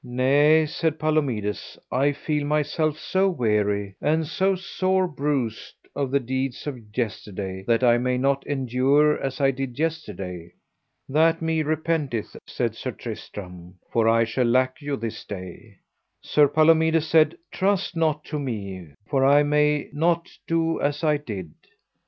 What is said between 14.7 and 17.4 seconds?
you this day. Sir Palomides said: